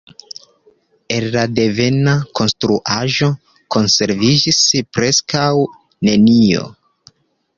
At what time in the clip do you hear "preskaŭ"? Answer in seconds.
4.97-5.45